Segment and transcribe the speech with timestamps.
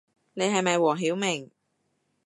[0.33, 1.51] 你係咪黃曉明